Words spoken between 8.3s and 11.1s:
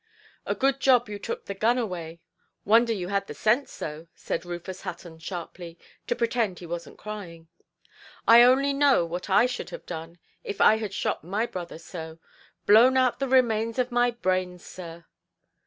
only know what I should have done, if I had